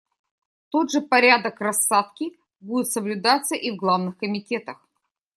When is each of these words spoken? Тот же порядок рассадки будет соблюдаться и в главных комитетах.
Тот 0.71 0.89
же 0.89 0.99
порядок 1.01 1.61
рассадки 1.61 2.35
будет 2.59 2.87
соблюдаться 2.91 3.53
и 3.53 3.69
в 3.69 3.75
главных 3.75 4.17
комитетах. 4.17 4.83